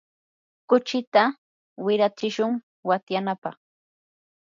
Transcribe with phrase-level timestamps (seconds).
[0.69, 1.23] kuchita
[1.85, 2.53] wirayatsishun
[2.87, 3.55] watyanapaq.